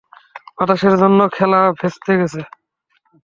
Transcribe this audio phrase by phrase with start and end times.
[0.57, 2.41] বাতাসের জন্য খেলা ভেস্তে গেছে।